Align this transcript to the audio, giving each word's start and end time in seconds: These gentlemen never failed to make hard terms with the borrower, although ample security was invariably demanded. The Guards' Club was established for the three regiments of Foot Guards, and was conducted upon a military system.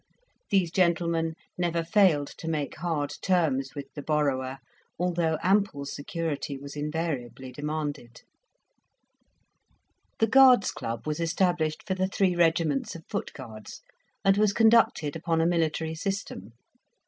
These 0.49 0.71
gentlemen 0.71 1.35
never 1.59 1.83
failed 1.83 2.25
to 2.39 2.47
make 2.47 2.77
hard 2.77 3.13
terms 3.21 3.75
with 3.75 3.85
the 3.93 4.01
borrower, 4.01 4.57
although 4.97 5.37
ample 5.43 5.85
security 5.85 6.57
was 6.57 6.75
invariably 6.75 7.51
demanded. 7.51 8.21
The 10.17 10.25
Guards' 10.25 10.71
Club 10.71 11.05
was 11.05 11.19
established 11.19 11.85
for 11.85 11.93
the 11.93 12.07
three 12.07 12.35
regiments 12.35 12.95
of 12.95 13.05
Foot 13.11 13.31
Guards, 13.33 13.83
and 14.25 14.37
was 14.37 14.53
conducted 14.53 15.15
upon 15.15 15.39
a 15.39 15.45
military 15.45 15.93
system. 15.93 16.53